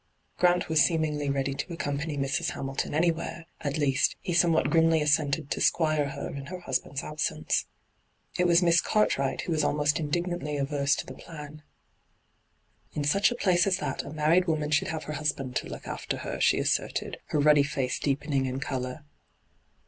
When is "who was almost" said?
9.41-9.99